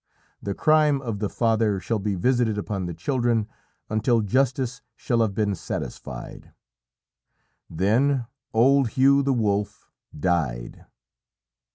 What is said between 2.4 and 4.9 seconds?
upon the children until justice